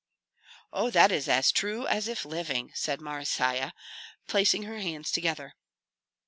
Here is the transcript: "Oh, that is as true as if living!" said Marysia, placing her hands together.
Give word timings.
"Oh, 0.73 0.89
that 0.89 1.11
is 1.11 1.29
as 1.29 1.51
true 1.51 1.85
as 1.85 2.07
if 2.07 2.25
living!" 2.25 2.71
said 2.73 2.99
Marysia, 3.01 3.71
placing 4.25 4.63
her 4.63 4.79
hands 4.79 5.11
together. 5.11 5.53